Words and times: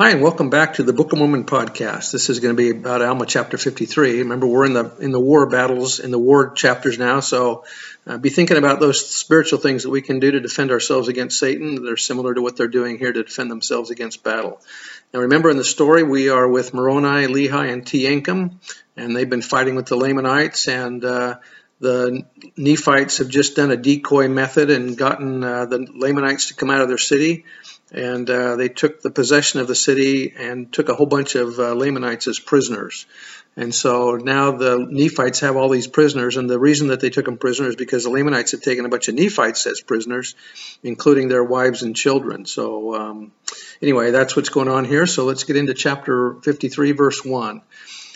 Hi, 0.00 0.12
and 0.12 0.22
welcome 0.22 0.48
back 0.48 0.76
to 0.76 0.82
the 0.82 0.94
Book 0.94 1.12
of 1.12 1.18
Mormon 1.18 1.44
podcast. 1.44 2.10
This 2.10 2.30
is 2.30 2.40
going 2.40 2.56
to 2.56 2.62
be 2.62 2.70
about 2.70 3.02
Alma 3.02 3.26
chapter 3.26 3.58
53. 3.58 4.20
Remember, 4.20 4.46
we're 4.46 4.64
in 4.64 4.72
the 4.72 4.96
in 4.98 5.10
the 5.10 5.20
war 5.20 5.44
battles, 5.44 6.00
in 6.00 6.10
the 6.10 6.18
war 6.18 6.52
chapters 6.52 6.98
now, 6.98 7.20
so 7.20 7.64
uh, 8.06 8.16
be 8.16 8.30
thinking 8.30 8.56
about 8.56 8.80
those 8.80 9.06
spiritual 9.06 9.58
things 9.58 9.82
that 9.82 9.90
we 9.90 10.00
can 10.00 10.18
do 10.18 10.30
to 10.30 10.40
defend 10.40 10.70
ourselves 10.70 11.08
against 11.08 11.38
Satan 11.38 11.74
that 11.74 11.86
are 11.86 11.98
similar 11.98 12.32
to 12.32 12.40
what 12.40 12.56
they're 12.56 12.66
doing 12.66 12.96
here 12.96 13.12
to 13.12 13.24
defend 13.24 13.50
themselves 13.50 13.90
against 13.90 14.24
battle. 14.24 14.62
Now, 15.12 15.20
remember 15.20 15.50
in 15.50 15.58
the 15.58 15.64
story, 15.66 16.02
we 16.02 16.30
are 16.30 16.48
with 16.48 16.72
Moroni, 16.72 17.26
Lehi, 17.26 17.70
and 17.70 17.84
Teancum, 17.84 18.54
and 18.96 19.14
they've 19.14 19.28
been 19.28 19.42
fighting 19.42 19.74
with 19.74 19.84
the 19.84 19.96
Lamanites, 19.96 20.66
and 20.66 21.04
uh, 21.04 21.40
the 21.80 22.26
Nephites 22.56 23.18
have 23.18 23.28
just 23.28 23.56
done 23.56 23.70
a 23.70 23.76
decoy 23.76 24.28
method 24.28 24.70
and 24.70 24.96
gotten 24.96 25.42
uh, 25.42 25.64
the 25.66 25.86
Lamanites 25.94 26.48
to 26.48 26.54
come 26.54 26.70
out 26.70 26.80
of 26.80 26.88
their 26.88 26.98
city 26.98 27.44
and 27.92 28.28
uh, 28.30 28.56
they 28.56 28.68
took 28.68 29.02
the 29.02 29.10
possession 29.10 29.60
of 29.60 29.66
the 29.66 29.74
city 29.74 30.32
and 30.36 30.72
took 30.72 30.88
a 30.88 30.94
whole 30.94 31.06
bunch 31.06 31.34
of 31.34 31.58
uh, 31.58 31.74
Lamanites 31.74 32.28
as 32.28 32.38
prisoners. 32.38 33.06
And 33.56 33.74
so 33.74 34.14
now 34.14 34.52
the 34.52 34.86
Nephites 34.88 35.40
have 35.40 35.56
all 35.56 35.68
these 35.68 35.88
prisoners, 35.88 36.36
and 36.36 36.48
the 36.48 36.58
reason 36.58 36.88
that 36.88 37.00
they 37.00 37.10
took 37.10 37.24
them 37.24 37.36
prisoners 37.36 37.70
is 37.70 37.76
because 37.76 38.04
the 38.04 38.10
Lamanites 38.10 38.52
had 38.52 38.62
taken 38.62 38.84
a 38.84 38.88
bunch 38.88 39.08
of 39.08 39.16
Nephites 39.16 39.66
as 39.66 39.80
prisoners, 39.80 40.36
including 40.84 41.28
their 41.28 41.42
wives 41.42 41.82
and 41.82 41.96
children. 41.96 42.46
So 42.46 42.94
um, 42.94 43.32
anyway, 43.82 44.12
that's 44.12 44.36
what's 44.36 44.50
going 44.50 44.68
on 44.68 44.84
here. 44.84 45.06
So 45.06 45.24
let's 45.24 45.42
get 45.42 45.56
into 45.56 45.74
chapter 45.74 46.34
53, 46.34 46.92
verse 46.92 47.24
1. 47.24 47.60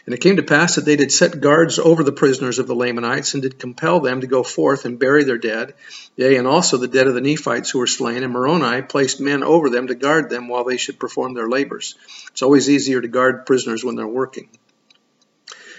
And 0.06 0.14
it 0.14 0.20
came 0.20 0.36
to 0.36 0.42
pass 0.42 0.74
that 0.74 0.84
they 0.84 0.97
did 0.97 1.10
set 1.10 1.41
guards 1.41 1.78
over 1.78 2.02
the 2.02 2.12
prisoners 2.12 2.58
of 2.58 2.66
the 2.66 2.74
Lamanites, 2.74 3.33
and 3.33 3.42
did 3.42 3.58
compel 3.58 4.00
them 4.00 4.20
to 4.20 4.27
go 4.27 4.42
forth 4.42 4.84
and 4.84 4.98
bury 4.98 5.24
their 5.24 5.38
dead, 5.38 5.72
yea, 6.16 6.36
and 6.36 6.46
also 6.46 6.77
the 6.77 6.88
dead 6.88 7.06
of 7.06 7.14
the 7.14 7.22
Nephites 7.22 7.70
who 7.70 7.78
were 7.78 7.86
slain. 7.86 8.22
And 8.22 8.33
Moroni 8.33 8.83
placed 8.83 9.20
men 9.20 9.42
over 9.42 9.70
them 9.70 9.86
to 9.86 9.94
guard 9.94 10.28
them 10.28 10.48
while 10.48 10.64
they 10.64 10.77
should 10.77 11.00
perform 11.00 11.33
their 11.33 11.48
labors. 11.48 11.94
It's 12.30 12.42
always 12.42 12.69
easier 12.69 13.00
to 13.00 13.08
guard 13.08 13.46
prisoners 13.46 13.83
when 13.83 13.96
they're 13.96 14.06
working. 14.06 14.50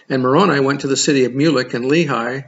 And 0.09 0.23
Moroni 0.23 0.59
went 0.59 0.81
to 0.81 0.87
the 0.87 0.97
city 0.97 1.25
of 1.25 1.33
Mulek 1.33 1.73
and 1.75 1.85
Lehi, 1.85 2.45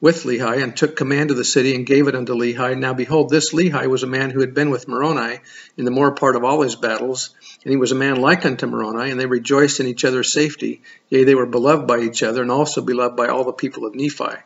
with 0.00 0.22
Lehi, 0.22 0.62
and 0.62 0.76
took 0.76 0.94
command 0.94 1.32
of 1.32 1.36
the 1.36 1.44
city, 1.44 1.74
and 1.74 1.84
gave 1.84 2.06
it 2.06 2.14
unto 2.14 2.32
Lehi. 2.32 2.78
Now 2.78 2.94
behold, 2.94 3.30
this 3.30 3.52
Lehi 3.52 3.88
was 3.88 4.04
a 4.04 4.06
man 4.06 4.30
who 4.30 4.40
had 4.40 4.54
been 4.54 4.70
with 4.70 4.86
Moroni 4.86 5.40
in 5.76 5.84
the 5.84 5.90
more 5.90 6.12
part 6.12 6.36
of 6.36 6.44
all 6.44 6.62
his 6.62 6.76
battles, 6.76 7.34
and 7.64 7.72
he 7.72 7.76
was 7.76 7.90
a 7.90 7.96
man 7.96 8.20
like 8.20 8.46
unto 8.46 8.66
Moroni, 8.66 9.10
and 9.10 9.18
they 9.18 9.26
rejoiced 9.26 9.80
in 9.80 9.86
each 9.86 10.04
other's 10.04 10.32
safety. 10.32 10.82
Yea, 11.08 11.24
they 11.24 11.34
were 11.34 11.46
beloved 11.46 11.88
by 11.88 11.98
each 11.98 12.22
other, 12.22 12.42
and 12.42 12.50
also 12.50 12.80
beloved 12.80 13.16
by 13.16 13.26
all 13.26 13.42
the 13.42 13.52
people 13.52 13.86
of 13.86 13.94
Nephi. 13.96 14.36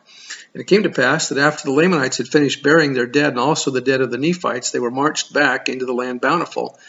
And 0.53 0.61
it 0.61 0.67
came 0.67 0.83
to 0.83 0.89
pass 0.89 1.29
that 1.29 1.37
after 1.37 1.65
the 1.65 1.73
Lamanites 1.73 2.17
had 2.17 2.27
finished 2.27 2.63
burying 2.63 2.93
their 2.93 3.05
dead, 3.05 3.29
and 3.29 3.39
also 3.39 3.69
the 3.69 3.81
dead 3.81 4.01
of 4.01 4.09
the 4.09 4.17
Nephites, 4.17 4.71
they 4.71 4.79
were 4.79 4.91
marched 4.91 5.33
back 5.33 5.69
into 5.69 5.85
the 5.85 5.93
land 5.93 6.21
bountiful. 6.21 6.79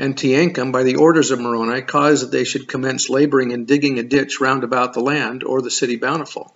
And 0.00 0.16
Teancum, 0.16 0.72
by 0.72 0.82
the 0.82 0.96
orders 0.96 1.30
of 1.30 1.38
Moroni, 1.38 1.82
caused 1.82 2.24
that 2.24 2.32
they 2.32 2.42
should 2.42 2.66
commence 2.66 3.08
laboring 3.08 3.52
and 3.52 3.68
digging 3.68 4.00
a 4.00 4.02
ditch 4.02 4.40
round 4.40 4.64
about 4.64 4.94
the 4.94 5.00
land, 5.00 5.44
or 5.44 5.62
the 5.62 5.70
city 5.70 5.94
bountiful 5.94 6.52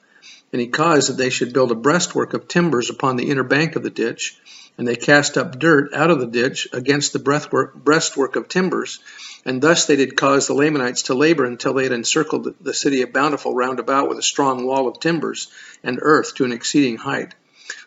and 0.52 0.60
he 0.60 0.68
caused 0.68 1.08
that 1.08 1.16
they 1.16 1.30
should 1.30 1.52
build 1.52 1.72
a 1.72 1.76
breastwork 1.76 2.34
of 2.34 2.48
timbers 2.48 2.90
upon 2.90 3.16
the 3.16 3.30
inner 3.30 3.44
bank 3.44 3.76
of 3.76 3.82
the 3.82 3.90
ditch. 3.90 4.38
And 4.76 4.86
they 4.86 4.96
cast 4.96 5.36
up 5.36 5.58
dirt 5.58 5.92
out 5.92 6.10
of 6.10 6.20
the 6.20 6.26
ditch 6.26 6.68
against 6.72 7.12
the 7.12 7.18
breastwork 7.18 8.36
of 8.36 8.48
timbers. 8.48 9.00
And 9.44 9.60
thus 9.60 9.86
they 9.86 9.96
did 9.96 10.16
cause 10.16 10.46
the 10.46 10.54
Lamanites 10.54 11.02
to 11.02 11.14
labor 11.14 11.44
until 11.44 11.74
they 11.74 11.82
had 11.82 11.92
encircled 11.92 12.54
the 12.60 12.74
city 12.74 13.02
of 13.02 13.12
Bountiful 13.12 13.54
round 13.54 13.80
about 13.80 14.08
with 14.08 14.18
a 14.18 14.22
strong 14.22 14.64
wall 14.64 14.86
of 14.86 15.00
timbers 15.00 15.48
and 15.82 15.98
earth 16.00 16.36
to 16.36 16.44
an 16.44 16.52
exceeding 16.52 16.96
height. 16.96 17.34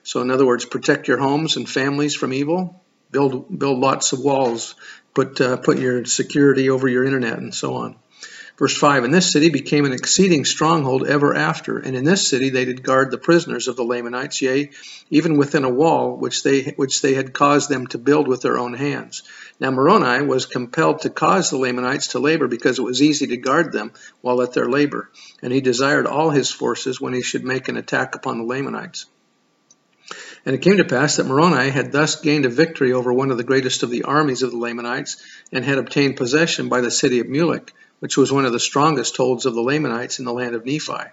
So, 0.03 0.21
in 0.21 0.31
other 0.31 0.45
words, 0.45 0.65
protect 0.65 1.07
your 1.07 1.17
homes 1.17 1.55
and 1.55 1.69
families 1.69 2.15
from 2.15 2.33
evil. 2.33 2.80
Build 3.11 3.59
build 3.59 3.79
lots 3.79 4.13
of 4.13 4.19
walls. 4.19 4.75
Put 5.13 5.39
uh, 5.41 5.57
put 5.57 5.77
your 5.77 6.05
security 6.05 6.69
over 6.69 6.87
your 6.87 7.03
internet 7.03 7.37
and 7.37 7.53
so 7.53 7.75
on. 7.75 7.97
Verse 8.61 8.77
5 8.77 9.05
And 9.05 9.13
this 9.13 9.31
city 9.31 9.49
became 9.49 9.85
an 9.85 9.93
exceeding 9.93 10.45
stronghold 10.45 11.07
ever 11.07 11.33
after, 11.33 11.79
and 11.79 11.95
in 11.95 12.03
this 12.03 12.27
city 12.27 12.49
they 12.51 12.65
did 12.65 12.83
guard 12.83 13.09
the 13.09 13.17
prisoners 13.17 13.67
of 13.67 13.75
the 13.75 13.83
Lamanites, 13.83 14.39
yea, 14.39 14.69
even 15.09 15.37
within 15.37 15.63
a 15.63 15.69
wall 15.69 16.15
which 16.15 16.43
they, 16.43 16.75
which 16.75 17.01
they 17.01 17.15
had 17.15 17.33
caused 17.33 17.69
them 17.69 17.87
to 17.87 17.97
build 17.97 18.27
with 18.27 18.43
their 18.43 18.59
own 18.59 18.75
hands. 18.75 19.23
Now 19.59 19.71
Moroni 19.71 20.27
was 20.27 20.45
compelled 20.45 21.01
to 21.01 21.09
cause 21.09 21.49
the 21.49 21.57
Lamanites 21.57 22.09
to 22.09 22.19
labor 22.19 22.47
because 22.47 22.77
it 22.77 22.83
was 22.83 23.01
easy 23.01 23.25
to 23.25 23.37
guard 23.37 23.71
them 23.71 23.93
while 24.21 24.43
at 24.43 24.53
their 24.53 24.69
labor, 24.69 25.09
and 25.41 25.51
he 25.51 25.61
desired 25.61 26.05
all 26.05 26.29
his 26.29 26.51
forces 26.51 27.01
when 27.01 27.13
he 27.13 27.23
should 27.23 27.43
make 27.43 27.67
an 27.67 27.77
attack 27.77 28.13
upon 28.13 28.37
the 28.37 28.43
Lamanites. 28.43 29.07
And 30.45 30.55
it 30.55 30.61
came 30.61 30.77
to 30.77 30.85
pass 30.85 31.17
that 31.17 31.27
Moroni 31.27 31.69
had 31.69 31.91
thus 31.91 32.19
gained 32.19 32.45
a 32.45 32.49
victory 32.49 32.93
over 32.93 33.13
one 33.13 33.31
of 33.31 33.37
the 33.37 33.43
greatest 33.43 33.83
of 33.83 33.91
the 33.91 34.03
armies 34.03 34.41
of 34.41 34.51
the 34.51 34.57
Lamanites, 34.57 35.17
and 35.51 35.63
had 35.63 35.77
obtained 35.77 36.17
possession 36.17 36.67
by 36.67 36.81
the 36.81 36.91
city 36.91 37.19
of 37.19 37.27
Mulek, 37.27 37.71
which 38.01 38.17
was 38.17 38.31
one 38.31 38.45
of 38.45 38.51
the 38.51 38.59
strongest 38.59 39.15
holds 39.15 39.45
of 39.45 39.53
the 39.53 39.61
Lamanites 39.61 40.17
in 40.17 40.25
the 40.25 40.33
land 40.33 40.55
of 40.55 40.65
Nephi. 40.65 41.03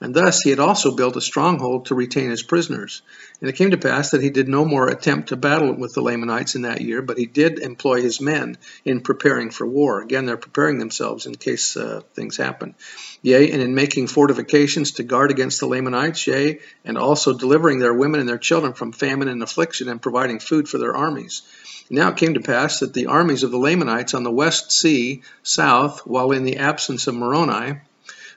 And 0.00 0.14
thus 0.14 0.40
he 0.40 0.48
had 0.48 0.58
also 0.58 0.96
built 0.96 1.14
a 1.16 1.20
stronghold 1.20 1.86
to 1.86 1.94
retain 1.94 2.30
his 2.30 2.42
prisoners. 2.42 3.02
And 3.42 3.50
it 3.50 3.56
came 3.56 3.72
to 3.72 3.76
pass 3.76 4.10
that 4.10 4.22
he 4.22 4.30
did 4.30 4.48
no 4.48 4.64
more 4.64 4.88
attempt 4.88 5.28
to 5.28 5.36
battle 5.36 5.74
with 5.74 5.92
the 5.92 6.00
Lamanites 6.00 6.54
in 6.54 6.62
that 6.62 6.80
year, 6.80 7.02
but 7.02 7.18
he 7.18 7.26
did 7.26 7.58
employ 7.58 8.00
his 8.00 8.22
men 8.22 8.56
in 8.86 9.02
preparing 9.02 9.50
for 9.50 9.66
war. 9.66 10.00
Again, 10.00 10.24
they're 10.24 10.38
preparing 10.38 10.78
themselves 10.78 11.26
in 11.26 11.34
case 11.34 11.76
uh, 11.76 12.00
things 12.14 12.38
happen. 12.38 12.74
Yea, 13.20 13.50
and 13.50 13.60
in 13.60 13.74
making 13.74 14.06
fortifications 14.06 14.92
to 14.92 15.02
guard 15.02 15.30
against 15.30 15.60
the 15.60 15.66
Lamanites, 15.66 16.26
yea, 16.26 16.60
and 16.82 16.96
also 16.96 17.36
delivering 17.36 17.78
their 17.78 17.92
women 17.92 18.20
and 18.20 18.28
their 18.28 18.38
children 18.38 18.72
from 18.72 18.92
famine 18.92 19.28
and 19.28 19.42
affliction 19.42 19.90
and 19.90 20.00
providing 20.00 20.38
food 20.38 20.66
for 20.66 20.78
their 20.78 20.96
armies. 20.96 21.42
Now 21.90 22.10
it 22.10 22.16
came 22.16 22.34
to 22.34 22.40
pass 22.40 22.80
that 22.80 22.92
the 22.92 23.06
armies 23.06 23.42
of 23.42 23.50
the 23.50 23.58
Lamanites 23.58 24.12
on 24.12 24.22
the 24.22 24.30
west 24.30 24.70
sea, 24.70 25.22
south, 25.42 26.00
while 26.06 26.32
in 26.32 26.44
the 26.44 26.58
absence 26.58 27.06
of 27.06 27.14
Moroni, 27.14 27.80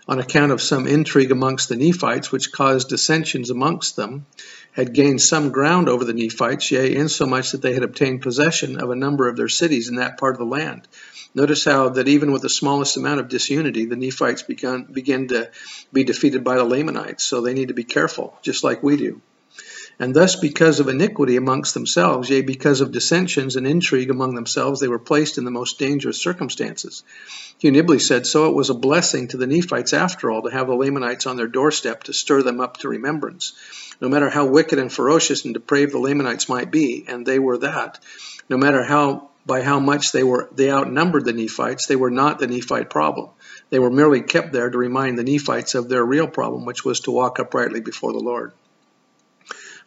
on 0.07 0.19
account 0.19 0.53
of 0.53 0.61
some 0.61 0.87
intrigue 0.87 1.31
amongst 1.31 1.67
the 1.67 1.75
Nephites, 1.75 2.31
which 2.31 2.53
caused 2.53 2.87
dissensions 2.87 3.49
amongst 3.49 3.97
them, 3.97 4.25
had 4.71 4.93
gained 4.93 5.21
some 5.21 5.51
ground 5.51 5.89
over 5.89 6.05
the 6.05 6.13
Nephites, 6.13 6.71
yea, 6.71 6.95
insomuch 6.95 7.51
that 7.51 7.61
they 7.61 7.73
had 7.73 7.83
obtained 7.83 8.21
possession 8.21 8.79
of 8.79 8.89
a 8.89 8.95
number 8.95 9.27
of 9.27 9.35
their 9.35 9.49
cities 9.49 9.89
in 9.89 9.95
that 9.95 10.17
part 10.17 10.35
of 10.35 10.39
the 10.39 10.45
land. 10.45 10.87
Notice 11.35 11.65
how 11.65 11.89
that 11.89 12.07
even 12.07 12.31
with 12.31 12.41
the 12.41 12.49
smallest 12.49 12.95
amount 12.95 13.19
of 13.19 13.27
disunity, 13.27 13.85
the 13.85 13.97
Nephites 13.97 14.43
began, 14.43 14.83
begin 14.83 15.27
to 15.27 15.49
be 15.91 16.05
defeated 16.05 16.43
by 16.43 16.55
the 16.55 16.63
Lamanites. 16.63 17.23
So 17.23 17.41
they 17.41 17.53
need 17.53 17.67
to 17.67 17.73
be 17.73 17.83
careful, 17.83 18.37
just 18.41 18.63
like 18.63 18.81
we 18.81 18.95
do 18.95 19.21
and 19.99 20.13
thus 20.15 20.35
because 20.35 20.79
of 20.79 20.87
iniquity 20.87 21.35
amongst 21.35 21.73
themselves, 21.73 22.29
yea, 22.29 22.41
because 22.41 22.81
of 22.81 22.91
dissensions 22.91 23.55
and 23.55 23.67
intrigue 23.67 24.09
among 24.09 24.35
themselves, 24.35 24.79
they 24.79 24.87
were 24.87 24.99
placed 24.99 25.37
in 25.37 25.45
the 25.45 25.51
most 25.51 25.77
dangerous 25.77 26.21
circumstances. 26.21 27.03
Hugh 27.59 27.71
Nibley 27.71 28.01
said, 28.01 28.25
So 28.25 28.49
it 28.49 28.55
was 28.55 28.69
a 28.69 28.73
blessing 28.73 29.27
to 29.29 29.37
the 29.37 29.47
Nephites 29.47 29.93
after 29.93 30.31
all 30.31 30.41
to 30.41 30.51
have 30.51 30.67
the 30.67 30.75
Lamanites 30.75 31.27
on 31.27 31.37
their 31.37 31.47
doorstep 31.47 32.03
to 32.03 32.13
stir 32.13 32.41
them 32.41 32.59
up 32.59 32.77
to 32.77 32.89
remembrance. 32.89 33.53
No 34.01 34.09
matter 34.09 34.29
how 34.29 34.47
wicked 34.47 34.79
and 34.79 34.91
ferocious 34.91 35.45
and 35.45 35.53
depraved 35.53 35.93
the 35.93 35.99
Lamanites 35.99 36.49
might 36.49 36.71
be, 36.71 37.05
and 37.07 37.23
they 37.23 37.37
were 37.37 37.59
that, 37.59 37.99
no 38.49 38.57
matter 38.57 38.83
how 38.83 39.29
by 39.45 39.61
how 39.61 39.79
much 39.79 40.11
they 40.11 40.23
were 40.23 40.49
they 40.53 40.71
outnumbered 40.71 41.25
the 41.25 41.33
Nephites, 41.33 41.87
they 41.87 41.95
were 41.95 42.11
not 42.11 42.39
the 42.39 42.47
Nephite 42.47 42.89
problem. 42.89 43.29
They 43.69 43.79
were 43.79 43.91
merely 43.91 44.21
kept 44.21 44.51
there 44.51 44.69
to 44.69 44.77
remind 44.77 45.17
the 45.17 45.23
Nephites 45.23 45.75
of 45.75 45.89
their 45.89 46.03
real 46.03 46.27
problem, 46.27 46.65
which 46.65 46.85
was 46.85 47.01
to 47.01 47.11
walk 47.11 47.39
uprightly 47.39 47.81
before 47.81 48.13
the 48.13 48.19
Lord. 48.19 48.53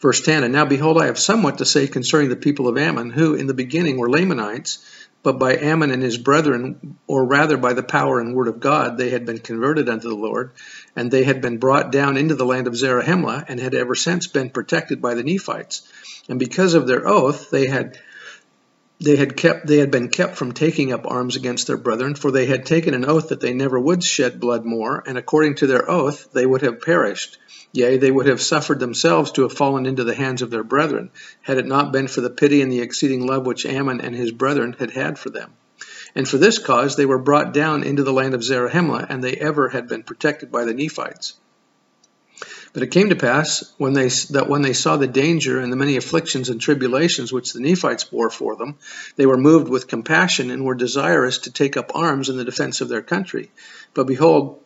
Verse 0.04 0.20
10 0.20 0.44
And 0.44 0.52
now 0.52 0.66
behold, 0.66 1.00
I 1.00 1.06
have 1.06 1.18
somewhat 1.18 1.56
to 1.58 1.64
say 1.64 1.86
concerning 1.86 2.28
the 2.28 2.36
people 2.36 2.68
of 2.68 2.76
Ammon, 2.76 3.08
who 3.08 3.36
in 3.36 3.46
the 3.46 3.54
beginning 3.54 3.96
were 3.96 4.10
Lamanites, 4.10 4.84
but 5.22 5.38
by 5.38 5.56
Ammon 5.56 5.90
and 5.90 6.02
his 6.02 6.18
brethren, 6.18 6.98
or 7.06 7.24
rather 7.24 7.56
by 7.56 7.72
the 7.72 7.82
power 7.82 8.20
and 8.20 8.34
word 8.34 8.48
of 8.48 8.60
God, 8.60 8.98
they 8.98 9.08
had 9.08 9.24
been 9.24 9.38
converted 9.38 9.88
unto 9.88 10.10
the 10.10 10.14
Lord, 10.14 10.50
and 10.94 11.10
they 11.10 11.24
had 11.24 11.40
been 11.40 11.56
brought 11.56 11.90
down 11.90 12.18
into 12.18 12.34
the 12.34 12.44
land 12.44 12.66
of 12.66 12.76
Zarahemla, 12.76 13.46
and 13.48 13.58
had 13.58 13.72
ever 13.72 13.94
since 13.94 14.26
been 14.26 14.50
protected 14.50 15.00
by 15.00 15.14
the 15.14 15.22
Nephites. 15.22 15.90
And 16.28 16.38
because 16.38 16.74
of 16.74 16.86
their 16.86 17.08
oath, 17.08 17.48
they 17.50 17.66
had 17.66 17.98
they 19.00 19.17
had 19.17 19.37
kept 19.37 19.67
they 19.67 19.79
had 19.79 19.91
been 19.91 20.08
kept 20.08 20.37
from 20.37 20.52
taking 20.52 20.93
up 20.93 21.06
arms 21.06 21.37
against 21.37 21.67
their 21.67 21.76
brethren 21.76 22.14
for 22.14 22.31
they 22.31 22.46
had 22.46 22.64
taken 22.64 22.94
an 22.94 23.05
oath 23.05 23.29
that 23.29 23.41
they 23.41 23.52
never 23.52 23.79
would 23.79 24.02
shed 24.02 24.41
blood 24.41 24.64
more 24.64 25.02
and 25.06 25.19
according 25.19 25.55
to 25.55 25.67
their 25.67 25.91
oath 25.91 26.32
they 26.32 26.46
would 26.46 26.62
have 26.62 26.81
perished 26.81 27.38
Yea, 27.75 27.96
they 27.96 28.11
would 28.12 28.26
have 28.26 28.41
suffered 28.41 28.79
themselves 28.79 29.32
to 29.32 29.43
have 29.43 29.52
fallen 29.52 29.85
into 29.85 30.05
the 30.05 30.14
hands 30.14 30.43
of 30.43 30.50
their 30.50 30.62
brethren, 30.62 31.11
had 31.43 31.58
it 31.58 31.67
not 31.67 31.93
been 31.93 32.06
for 32.06 32.20
the 32.20 32.31
pity 32.31 32.62
and 32.62 32.70
the 32.70 32.81
exceeding 32.81 33.26
love 33.26 33.44
which 33.44 33.67
Ammon 33.67 34.00
and 34.00 34.14
his 34.14 34.31
brethren 34.31 34.76
had 34.79 34.93
had 34.93 35.19
for 35.19 35.29
them. 35.29 35.50
And 36.14 36.29
for 36.29 36.38
this 36.38 36.61
cause 36.61 36.94
they 36.94 37.05
were 37.05 37.19
brought 37.19 37.52
down 37.52 37.82
into 37.82 38.05
the 38.05 38.12
land 38.12 38.32
of 38.32 38.44
Zarahemla, 38.44 39.06
and 39.08 39.25
they 39.25 39.32
ever 39.32 39.70
had 39.70 39.88
been 39.88 40.05
protected 40.05 40.52
by 40.52 40.64
the 40.64 40.73
Nephites. 40.73 41.35
But 42.74 42.82
it 42.82 42.90
came 42.90 43.10
to 43.10 43.16
pass 43.16 43.72
when 43.78 43.92
they, 43.92 44.08
that 44.08 44.48
when 44.48 44.62
they 44.62 44.72
saw 44.72 44.96
the 44.96 45.06
danger 45.06 45.60
and 45.60 45.72
the 45.72 45.76
many 45.76 45.96
afflictions 45.96 46.48
and 46.48 46.60
tribulations 46.60 47.32
which 47.32 47.52
the 47.52 47.60
Nephites 47.60 48.02
bore 48.02 48.30
for 48.30 48.56
them, 48.56 48.74
they 49.14 49.26
were 49.26 49.38
moved 49.38 49.68
with 49.68 49.86
compassion 49.86 50.50
and 50.50 50.64
were 50.64 50.74
desirous 50.74 51.38
to 51.38 51.52
take 51.52 51.76
up 51.76 51.92
arms 51.94 52.28
in 52.28 52.36
the 52.36 52.44
defense 52.44 52.80
of 52.80 52.88
their 52.88 53.00
country. 53.00 53.52
But 53.94 54.08
behold, 54.08 54.63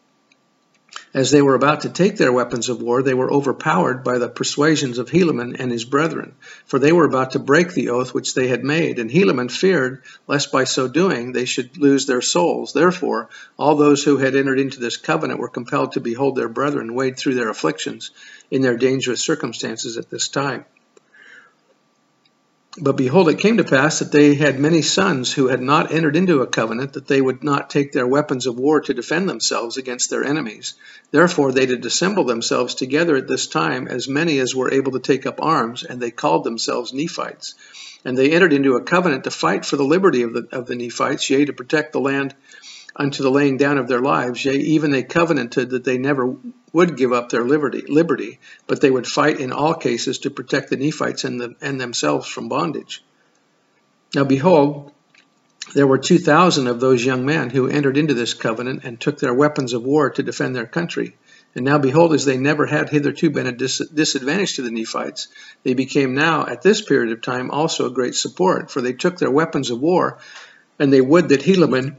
as 1.14 1.30
they 1.30 1.42
were 1.42 1.54
about 1.54 1.82
to 1.82 1.88
take 1.88 2.16
their 2.16 2.32
weapons 2.32 2.68
of 2.68 2.82
war, 2.82 3.02
they 3.02 3.14
were 3.14 3.32
overpowered 3.32 4.04
by 4.04 4.18
the 4.18 4.28
persuasions 4.28 4.98
of 4.98 5.08
Helaman 5.08 5.56
and 5.58 5.72
his 5.72 5.84
brethren, 5.84 6.34
for 6.66 6.78
they 6.78 6.92
were 6.92 7.04
about 7.04 7.32
to 7.32 7.38
break 7.38 7.72
the 7.72 7.90
oath 7.90 8.12
which 8.12 8.34
they 8.34 8.48
had 8.48 8.64
made. 8.64 8.98
And 8.98 9.10
Helaman 9.10 9.50
feared 9.50 10.02
lest 10.26 10.52
by 10.52 10.64
so 10.64 10.88
doing 10.88 11.32
they 11.32 11.44
should 11.44 11.78
lose 11.78 12.06
their 12.06 12.22
souls. 12.22 12.72
Therefore, 12.72 13.28
all 13.56 13.76
those 13.76 14.04
who 14.04 14.18
had 14.18 14.36
entered 14.36 14.60
into 14.60 14.80
this 14.80 14.96
covenant 14.96 15.40
were 15.40 15.48
compelled 15.48 15.92
to 15.92 16.00
behold 16.00 16.36
their 16.36 16.48
brethren 16.48 16.94
wade 16.94 17.16
through 17.16 17.34
their 17.34 17.48
afflictions 17.48 18.10
in 18.50 18.62
their 18.62 18.76
dangerous 18.76 19.20
circumstances 19.20 19.96
at 19.96 20.10
this 20.10 20.28
time. 20.28 20.64
But 22.76 22.96
behold, 22.96 23.30
it 23.30 23.38
came 23.38 23.56
to 23.56 23.64
pass 23.64 23.98
that 23.98 24.12
they 24.12 24.34
had 24.34 24.60
many 24.60 24.82
sons 24.82 25.32
who 25.32 25.48
had 25.48 25.62
not 25.62 25.90
entered 25.90 26.14
into 26.14 26.42
a 26.42 26.46
covenant, 26.46 26.92
that 26.92 27.06
they 27.06 27.20
would 27.20 27.42
not 27.42 27.70
take 27.70 27.92
their 27.92 28.06
weapons 28.06 28.46
of 28.46 28.58
war 28.58 28.80
to 28.82 28.92
defend 28.92 29.28
themselves 29.28 29.78
against 29.78 30.10
their 30.10 30.22
enemies. 30.22 30.74
Therefore 31.10 31.50
they 31.50 31.66
did 31.66 31.84
assemble 31.86 32.24
themselves 32.24 32.74
together 32.74 33.16
at 33.16 33.26
this 33.26 33.46
time, 33.46 33.88
as 33.88 34.06
many 34.06 34.38
as 34.38 34.54
were 34.54 34.72
able 34.72 34.92
to 34.92 35.00
take 35.00 35.24
up 35.24 35.42
arms, 35.42 35.82
and 35.82 36.00
they 36.00 36.10
called 36.10 36.44
themselves 36.44 36.92
Nephites. 36.92 37.54
And 38.04 38.16
they 38.16 38.32
entered 38.32 38.52
into 38.52 38.76
a 38.76 38.82
covenant 38.82 39.24
to 39.24 39.30
fight 39.30 39.64
for 39.64 39.76
the 39.76 39.84
liberty 39.84 40.22
of 40.22 40.34
the, 40.34 40.46
of 40.52 40.66
the 40.66 40.76
Nephites, 40.76 41.28
yea, 41.30 41.46
to 41.46 41.52
protect 41.52 41.92
the 41.92 42.00
land 42.00 42.34
unto 42.98 43.22
the 43.22 43.30
laying 43.30 43.56
down 43.56 43.78
of 43.78 43.86
their 43.86 44.00
lives. 44.00 44.44
Yea, 44.44 44.56
even 44.56 44.90
they 44.90 45.04
covenanted 45.04 45.70
that 45.70 45.84
they 45.84 45.98
never 45.98 46.36
would 46.72 46.96
give 46.96 47.12
up 47.12 47.28
their 47.28 47.44
liberty, 47.44 47.82
liberty, 47.86 48.40
but 48.66 48.80
they 48.80 48.90
would 48.90 49.06
fight 49.06 49.38
in 49.38 49.52
all 49.52 49.74
cases 49.74 50.18
to 50.18 50.30
protect 50.30 50.68
the 50.68 50.76
Nephites 50.76 51.24
and, 51.24 51.40
the, 51.40 51.54
and 51.60 51.80
themselves 51.80 52.28
from 52.28 52.48
bondage. 52.48 53.04
Now 54.14 54.24
behold, 54.24 54.92
there 55.74 55.86
were 55.86 55.98
2,000 55.98 56.66
of 56.66 56.80
those 56.80 57.04
young 57.04 57.24
men 57.24 57.50
who 57.50 57.68
entered 57.68 57.96
into 57.96 58.14
this 58.14 58.34
covenant 58.34 58.84
and 58.84 58.98
took 58.98 59.18
their 59.18 59.34
weapons 59.34 59.74
of 59.74 59.82
war 59.82 60.10
to 60.10 60.22
defend 60.22 60.56
their 60.56 60.66
country. 60.66 61.16
And 61.54 61.64
now 61.64 61.78
behold, 61.78 62.14
as 62.14 62.24
they 62.24 62.36
never 62.36 62.66
had 62.66 62.88
hitherto 62.88 63.30
been 63.30 63.46
a 63.46 63.52
dis 63.52 63.78
disadvantage 63.78 64.54
to 64.54 64.62
the 64.62 64.70
Nephites, 64.70 65.28
they 65.62 65.74
became 65.74 66.14
now, 66.14 66.46
at 66.46 66.62
this 66.62 66.82
period 66.82 67.12
of 67.12 67.22
time, 67.22 67.50
also 67.50 67.86
a 67.86 67.90
great 67.90 68.14
support, 68.14 68.70
for 68.70 68.80
they 68.80 68.92
took 68.92 69.18
their 69.18 69.30
weapons 69.30 69.70
of 69.70 69.80
war, 69.80 70.18
and 70.78 70.92
they 70.92 71.00
would 71.00 71.28
that 71.30 71.42
Helaman 71.42 71.96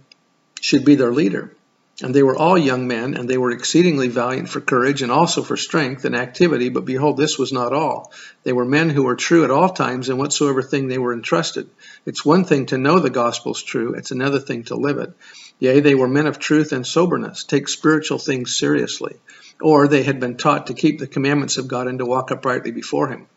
should 0.61 0.85
be 0.85 0.95
their 0.95 1.11
leader. 1.11 1.55
And 2.01 2.15
they 2.15 2.23
were 2.23 2.37
all 2.37 2.57
young 2.57 2.87
men, 2.87 3.13
and 3.15 3.29
they 3.29 3.37
were 3.37 3.51
exceedingly 3.51 4.07
valiant 4.07 4.47
for 4.47 4.61
courage 4.61 5.01
and 5.01 5.11
also 5.11 5.43
for 5.43 5.57
strength 5.57 6.05
and 6.05 6.15
activity. 6.15 6.69
But 6.69 6.85
behold, 6.85 7.17
this 7.17 7.37
was 7.37 7.51
not 7.51 7.73
all. 7.73 8.13
They 8.43 8.53
were 8.53 8.63
men 8.63 8.89
who 8.89 9.03
were 9.03 9.17
true 9.17 9.43
at 9.43 9.51
all 9.51 9.67
times 9.67 10.07
in 10.07 10.17
whatsoever 10.17 10.61
thing 10.61 10.87
they 10.87 10.97
were 10.97 11.13
entrusted. 11.13 11.69
It's 12.05 12.23
one 12.23 12.45
thing 12.45 12.67
to 12.67 12.77
know 12.77 12.99
the 12.99 13.09
gospel's 13.09 13.61
true, 13.61 13.95
it's 13.95 14.11
another 14.11 14.39
thing 14.39 14.63
to 14.65 14.75
live 14.75 14.97
it. 14.97 15.11
Yea, 15.59 15.81
they 15.81 15.93
were 15.95 16.07
men 16.07 16.25
of 16.25 16.39
truth 16.39 16.71
and 16.71 16.87
soberness, 16.87 17.43
take 17.43 17.67
spiritual 17.67 18.17
things 18.17 18.55
seriously. 18.55 19.17
Or 19.59 19.89
they 19.89 20.03
had 20.03 20.21
been 20.21 20.37
taught 20.37 20.67
to 20.67 20.73
keep 20.73 20.99
the 20.99 21.07
commandments 21.07 21.57
of 21.57 21.67
God 21.67 21.89
and 21.89 21.99
to 21.99 22.05
walk 22.05 22.31
uprightly 22.31 22.71
before 22.71 23.09
Him. 23.09 23.27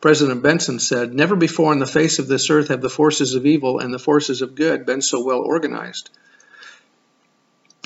President 0.00 0.42
Benson 0.42 0.78
said, 0.78 1.12
Never 1.12 1.36
before 1.36 1.72
on 1.72 1.80
the 1.80 1.86
face 1.86 2.18
of 2.18 2.28
this 2.28 2.48
earth 2.48 2.68
have 2.68 2.80
the 2.80 2.88
forces 2.88 3.34
of 3.34 3.44
evil 3.44 3.78
and 3.78 3.92
the 3.92 3.98
forces 3.98 4.40
of 4.40 4.54
good 4.54 4.86
been 4.86 5.02
so 5.02 5.22
well 5.22 5.40
organized. 5.40 6.08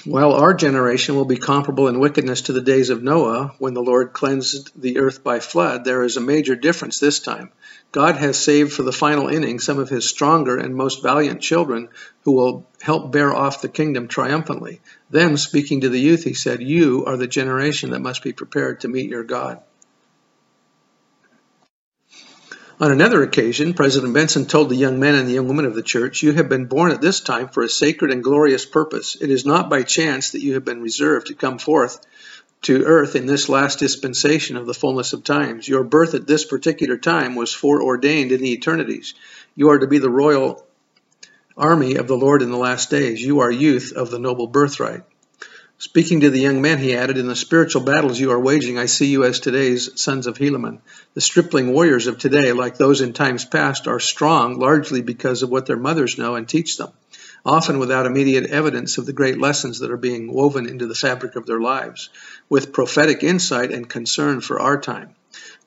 While 0.06 0.32
our 0.32 0.54
generation 0.54 1.14
will 1.14 1.26
be 1.26 1.36
comparable 1.36 1.86
in 1.86 1.98
wickedness 1.98 2.40
to 2.42 2.54
the 2.54 2.62
days 2.62 2.88
of 2.88 3.02
Noah, 3.02 3.54
when 3.58 3.74
the 3.74 3.82
Lord 3.82 4.14
cleansed 4.14 4.70
the 4.80 4.98
earth 4.98 5.22
by 5.22 5.40
flood, 5.40 5.84
there 5.84 6.02
is 6.02 6.16
a 6.16 6.22
major 6.22 6.56
difference 6.56 6.98
this 6.98 7.20
time. 7.20 7.50
God 7.92 8.16
has 8.16 8.38
saved 8.38 8.72
for 8.72 8.82
the 8.82 8.92
final 8.92 9.28
inning 9.28 9.58
some 9.58 9.78
of 9.78 9.90
his 9.90 10.08
stronger 10.08 10.56
and 10.56 10.74
most 10.74 11.02
valiant 11.02 11.42
children 11.42 11.90
who 12.22 12.32
will 12.32 12.66
help 12.80 13.12
bear 13.12 13.34
off 13.34 13.60
the 13.60 13.68
kingdom 13.68 14.08
triumphantly. 14.08 14.80
Then, 15.10 15.36
speaking 15.36 15.82
to 15.82 15.90
the 15.90 16.00
youth, 16.00 16.24
he 16.24 16.32
said, 16.32 16.62
You 16.62 17.04
are 17.04 17.18
the 17.18 17.26
generation 17.26 17.90
that 17.90 18.00
must 18.00 18.22
be 18.22 18.32
prepared 18.32 18.80
to 18.80 18.88
meet 18.88 19.10
your 19.10 19.24
God. 19.24 19.60
On 22.80 22.90
another 22.90 23.22
occasion, 23.22 23.74
President 23.74 24.14
Benson 24.14 24.46
told 24.46 24.70
the 24.70 24.74
young 24.74 24.98
men 24.98 25.14
and 25.14 25.28
the 25.28 25.34
young 25.34 25.48
women 25.48 25.66
of 25.66 25.74
the 25.74 25.82
church, 25.82 26.22
You 26.22 26.32
have 26.32 26.48
been 26.48 26.64
born 26.64 26.92
at 26.92 27.02
this 27.02 27.20
time 27.20 27.48
for 27.48 27.62
a 27.62 27.68
sacred 27.68 28.10
and 28.10 28.24
glorious 28.24 28.64
purpose. 28.64 29.18
It 29.20 29.28
is 29.28 29.44
not 29.44 29.68
by 29.68 29.82
chance 29.82 30.30
that 30.30 30.40
you 30.40 30.54
have 30.54 30.64
been 30.64 30.80
reserved 30.80 31.26
to 31.26 31.34
come 31.34 31.58
forth 31.58 32.00
to 32.62 32.84
earth 32.84 33.16
in 33.16 33.26
this 33.26 33.50
last 33.50 33.80
dispensation 33.80 34.56
of 34.56 34.66
the 34.66 34.72
fullness 34.72 35.12
of 35.12 35.24
times. 35.24 35.68
Your 35.68 35.84
birth 35.84 36.14
at 36.14 36.26
this 36.26 36.46
particular 36.46 36.96
time 36.96 37.34
was 37.34 37.52
foreordained 37.52 38.32
in 38.32 38.40
the 38.40 38.54
eternities. 38.54 39.12
You 39.54 39.68
are 39.68 39.78
to 39.78 39.86
be 39.86 39.98
the 39.98 40.08
royal 40.08 40.66
army 41.58 41.96
of 41.96 42.08
the 42.08 42.16
Lord 42.16 42.40
in 42.40 42.50
the 42.50 42.56
last 42.56 42.88
days. 42.88 43.20
You 43.20 43.40
are 43.40 43.50
youth 43.50 43.92
of 43.94 44.10
the 44.10 44.18
noble 44.18 44.46
birthright. 44.46 45.02
Speaking 45.80 46.20
to 46.20 46.28
the 46.28 46.38
young 46.38 46.60
men, 46.60 46.76
he 46.76 46.94
added, 46.94 47.16
In 47.16 47.26
the 47.26 47.34
spiritual 47.34 47.80
battles 47.80 48.20
you 48.20 48.32
are 48.32 48.38
waging, 48.38 48.78
I 48.78 48.84
see 48.84 49.06
you 49.06 49.24
as 49.24 49.40
today's 49.40 49.88
sons 49.98 50.26
of 50.26 50.36
Helaman. 50.36 50.80
The 51.14 51.22
stripling 51.22 51.72
warriors 51.72 52.06
of 52.06 52.18
today, 52.18 52.52
like 52.52 52.76
those 52.76 53.00
in 53.00 53.14
times 53.14 53.46
past, 53.46 53.88
are 53.88 53.98
strong 53.98 54.58
largely 54.58 55.00
because 55.00 55.42
of 55.42 55.48
what 55.48 55.64
their 55.64 55.78
mothers 55.78 56.18
know 56.18 56.34
and 56.34 56.46
teach 56.46 56.76
them, 56.76 56.90
often 57.46 57.78
without 57.78 58.04
immediate 58.04 58.50
evidence 58.50 58.98
of 58.98 59.06
the 59.06 59.14
great 59.14 59.40
lessons 59.40 59.78
that 59.78 59.90
are 59.90 59.96
being 59.96 60.30
woven 60.30 60.68
into 60.68 60.86
the 60.86 60.94
fabric 60.94 61.34
of 61.34 61.46
their 61.46 61.60
lives, 61.62 62.10
with 62.50 62.74
prophetic 62.74 63.24
insight 63.24 63.72
and 63.72 63.88
concern 63.88 64.42
for 64.42 64.60
our 64.60 64.78
time. 64.78 65.14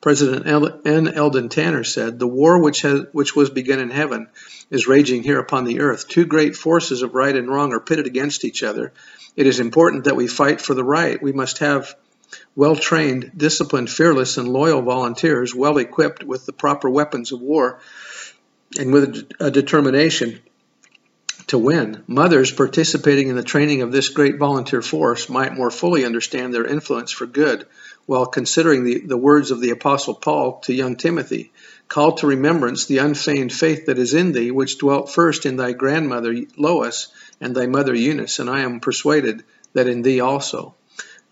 President 0.02 0.46
N. 0.86 1.08
Eldon 1.08 1.50
Tanner 1.50 1.84
said, 1.84 2.20
The 2.20 2.28
war 2.28 2.62
which, 2.62 2.82
has, 2.82 3.06
which 3.14 3.36
was 3.36 3.50
begun 3.50 3.80
in 3.80 3.90
heaven 3.90 4.28
is 4.70 4.88
raging 4.88 5.24
here 5.24 5.40
upon 5.40 5.64
the 5.64 5.80
earth. 5.80 6.08
Two 6.08 6.26
great 6.26 6.56
forces 6.56 7.02
of 7.02 7.16
right 7.16 7.36
and 7.36 7.48
wrong 7.48 7.74
are 7.74 7.80
pitted 7.80 8.06
against 8.06 8.44
each 8.44 8.64
other. 8.64 8.92
It 9.36 9.48
is 9.48 9.60
important 9.60 10.04
that 10.04 10.16
we 10.16 10.28
fight 10.28 10.60
for 10.60 10.74
the 10.74 10.84
right. 10.84 11.22
We 11.22 11.32
must 11.32 11.60
have 11.60 11.96
well 12.56 12.76
trained, 12.76 13.32
disciplined, 13.38 13.90
fearless, 13.90 14.38
and 14.38 14.48
loyal 14.48 14.82
volunteers, 14.82 15.56
well 15.56 15.78
equipped 15.78 16.24
with 16.24 16.46
the 16.46 16.54
proper 16.54 16.90
weapons 16.90 17.32
of 17.32 17.40
war 17.40 17.80
and 18.78 18.92
with 18.92 19.32
a 19.40 19.52
determination 19.52 20.40
to 21.48 21.58
win. 21.58 22.04
Mothers 22.08 22.52
participating 22.52 23.28
in 23.28 23.36
the 23.36 23.44
training 23.44 23.82
of 23.82 23.92
this 23.92 24.10
great 24.10 24.38
volunteer 24.38 24.82
force 24.82 25.30
might 25.30 25.56
more 25.56 25.72
fully 25.72 26.06
understand 26.06 26.54
their 26.54 26.66
influence 26.66 27.12
for 27.12 27.26
good 27.26 27.66
while 28.06 28.26
considering 28.26 28.84
the, 28.84 29.00
the 29.00 29.18
words 29.18 29.52
of 29.52 29.62
the 29.62 29.70
Apostle 29.72 30.16
Paul 30.16 30.60
to 30.62 30.74
young 30.74 30.96
Timothy 30.96 31.52
Call 31.94 32.14
to 32.14 32.28
remembrance 32.28 32.86
the 32.86 32.98
unfeigned 32.98 33.54
faith 33.54 33.86
that 33.86 34.00
is 34.00 34.16
in 34.16 34.32
thee, 34.32 34.50
which 34.50 34.80
dwelt 34.80 35.12
first 35.12 35.46
in 35.46 35.58
thy 35.58 35.74
grandmother 35.74 36.36
Lois 36.58 37.10
and 37.40 37.56
thy 37.56 37.68
mother 37.68 37.94
Eunice, 37.94 38.40
and 38.40 38.50
I 38.50 38.62
am 38.62 38.80
persuaded 38.80 39.44
that 39.74 39.88
in 39.88 40.02
thee 40.02 40.20
also. 40.20 40.74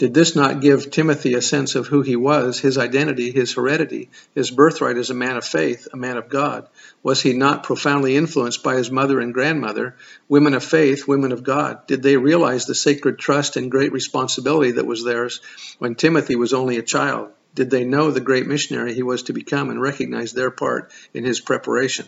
Did 0.01 0.15
this 0.15 0.35
not 0.35 0.61
give 0.61 0.89
Timothy 0.89 1.35
a 1.35 1.43
sense 1.43 1.75
of 1.75 1.85
who 1.85 2.01
he 2.01 2.15
was, 2.15 2.59
his 2.59 2.79
identity, 2.79 3.29
his 3.29 3.53
heredity, 3.53 4.09
his 4.33 4.49
birthright 4.49 4.97
as 4.97 5.11
a 5.11 5.13
man 5.13 5.37
of 5.37 5.45
faith, 5.45 5.87
a 5.93 5.95
man 5.95 6.17
of 6.17 6.27
God? 6.27 6.65
Was 7.03 7.21
he 7.21 7.33
not 7.33 7.61
profoundly 7.61 8.15
influenced 8.15 8.63
by 8.63 8.77
his 8.77 8.89
mother 8.89 9.19
and 9.19 9.31
grandmother, 9.31 9.95
women 10.27 10.55
of 10.55 10.63
faith, 10.63 11.07
women 11.07 11.31
of 11.31 11.43
God? 11.43 11.85
Did 11.85 12.01
they 12.01 12.17
realize 12.17 12.65
the 12.65 12.73
sacred 12.73 13.19
trust 13.19 13.57
and 13.57 13.69
great 13.69 13.91
responsibility 13.91 14.71
that 14.71 14.87
was 14.87 15.03
theirs 15.03 15.39
when 15.77 15.93
Timothy 15.93 16.35
was 16.35 16.51
only 16.51 16.77
a 16.77 16.81
child? 16.81 17.29
Did 17.53 17.69
they 17.69 17.83
know 17.83 18.09
the 18.09 18.21
great 18.21 18.47
missionary 18.47 18.95
he 18.95 19.03
was 19.03 19.21
to 19.23 19.33
become 19.33 19.69
and 19.69 19.79
recognize 19.79 20.33
their 20.33 20.49
part 20.49 20.91
in 21.13 21.25
his 21.25 21.39
preparation? 21.39 22.07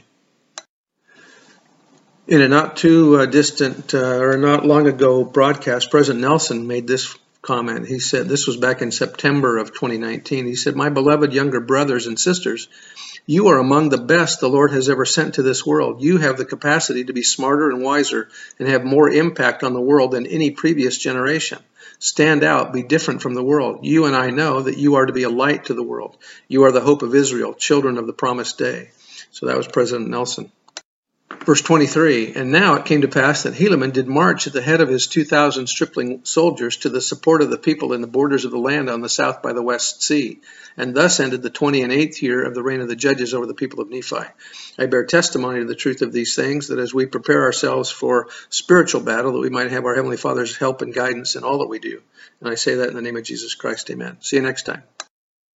In 2.25 2.41
a 2.41 2.47
not 2.47 2.75
too 2.75 3.19
uh, 3.19 3.27
distant 3.27 3.93
uh, 3.93 4.17
or 4.17 4.37
not 4.37 4.65
long 4.65 4.87
ago 4.87 5.23
broadcast, 5.23 5.91
President 5.91 6.21
Nelson 6.21 6.65
made 6.65 6.87
this 6.87 7.15
comment. 7.43 7.85
He 7.85 7.99
said, 7.99 8.27
this 8.27 8.47
was 8.47 8.57
back 8.57 8.81
in 8.81 8.91
September 8.91 9.57
of 9.57 9.73
2019. 9.73 10.47
He 10.47 10.55
said, 10.55 10.75
My 10.75 10.89
beloved 10.89 11.33
younger 11.33 11.59
brothers 11.59 12.07
and 12.07 12.19
sisters, 12.19 12.67
you 13.27 13.49
are 13.49 13.59
among 13.59 13.89
the 13.89 13.99
best 13.99 14.39
the 14.39 14.49
Lord 14.49 14.71
has 14.71 14.89
ever 14.89 15.05
sent 15.05 15.35
to 15.35 15.43
this 15.43 15.65
world. 15.65 16.01
You 16.01 16.17
have 16.17 16.37
the 16.37 16.45
capacity 16.45 17.03
to 17.05 17.13
be 17.13 17.21
smarter 17.21 17.69
and 17.69 17.83
wiser 17.83 18.29
and 18.57 18.67
have 18.67 18.83
more 18.83 19.09
impact 19.09 19.63
on 19.63 19.73
the 19.73 19.81
world 19.81 20.11
than 20.11 20.25
any 20.25 20.51
previous 20.51 20.97
generation. 20.97 21.59
Stand 21.99 22.43
out, 22.43 22.73
be 22.73 22.83
different 22.83 23.21
from 23.21 23.33
the 23.33 23.43
world. 23.43 23.85
You 23.85 24.05
and 24.05 24.15
I 24.15 24.29
know 24.29 24.61
that 24.61 24.77
you 24.77 24.95
are 24.95 25.05
to 25.05 25.13
be 25.13 25.23
a 25.23 25.29
light 25.29 25.65
to 25.65 25.73
the 25.73 25.83
world. 25.83 26.17
You 26.47 26.63
are 26.63 26.71
the 26.71 26.81
hope 26.81 27.01
of 27.01 27.13
Israel, 27.13 27.53
children 27.53 27.97
of 27.97 28.07
the 28.07 28.13
promised 28.13 28.57
day. 28.57 28.91
So 29.31 29.45
that 29.45 29.57
was 29.57 29.67
President 29.67 30.09
Nelson. 30.09 30.51
Verse 31.45 31.61
23 31.61 32.35
And 32.35 32.53
now 32.53 32.75
it 32.75 32.85
came 32.85 33.01
to 33.01 33.09
pass 33.09 33.43
that 33.43 33.53
Helaman 33.53 33.91
did 33.91 34.07
march 34.07 34.47
at 34.47 34.53
the 34.53 34.61
head 34.61 34.79
of 34.79 34.87
his 34.87 35.07
2,000 35.07 35.67
stripling 35.67 36.23
soldiers 36.23 36.77
to 36.77 36.89
the 36.89 37.01
support 37.01 37.41
of 37.41 37.49
the 37.49 37.57
people 37.57 37.91
in 37.91 37.99
the 37.99 38.07
borders 38.07 38.45
of 38.45 38.51
the 38.51 38.57
land 38.57 38.89
on 38.89 39.01
the 39.01 39.09
south 39.09 39.41
by 39.41 39.51
the 39.51 39.61
west 39.61 40.01
sea. 40.01 40.39
And 40.77 40.95
thus 40.95 41.19
ended 41.19 41.41
the 41.41 41.49
twenty 41.49 41.81
and 41.81 41.91
eighth 41.91 42.23
year 42.23 42.45
of 42.45 42.55
the 42.55 42.63
reign 42.63 42.79
of 42.79 42.87
the 42.87 42.95
judges 42.95 43.33
over 43.33 43.45
the 43.45 43.53
people 43.53 43.81
of 43.81 43.89
Nephi. 43.89 44.25
I 44.79 44.85
bear 44.85 45.05
testimony 45.05 45.59
to 45.59 45.65
the 45.65 45.75
truth 45.75 46.01
of 46.01 46.13
these 46.13 46.35
things, 46.35 46.69
that 46.69 46.79
as 46.79 46.93
we 46.93 47.05
prepare 47.05 47.43
ourselves 47.43 47.91
for 47.91 48.29
spiritual 48.49 49.01
battle, 49.01 49.33
that 49.33 49.39
we 49.39 49.49
might 49.49 49.71
have 49.71 49.85
our 49.85 49.95
Heavenly 49.95 50.17
Father's 50.17 50.55
help 50.55 50.81
and 50.81 50.93
guidance 50.93 51.35
in 51.35 51.43
all 51.43 51.59
that 51.59 51.69
we 51.69 51.79
do. 51.79 52.01
And 52.39 52.49
I 52.49 52.55
say 52.55 52.75
that 52.75 52.89
in 52.89 52.95
the 52.95 53.01
name 53.01 53.17
of 53.17 53.23
Jesus 53.23 53.53
Christ. 53.53 53.89
Amen. 53.91 54.17
See 54.21 54.37
you 54.37 54.41
next 54.41 54.63
time. 54.63 54.83